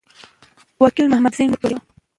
وکیل 0.83 1.05
محمدزی 1.11 1.43
مو 1.43 1.47
مور 1.49 1.57
پوښتلي 1.61 1.75
وه. 1.77 1.81